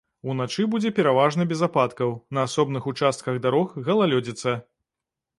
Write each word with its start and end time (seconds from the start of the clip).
Уначы 0.31 0.63
будзе 0.73 0.89
пераважна 0.99 1.45
без 1.51 1.59
ападкаў, 1.67 2.09
на 2.37 2.45
асобных 2.49 2.87
участках 2.93 3.37
дарог 3.43 3.77
галалёдзіца. 3.91 4.55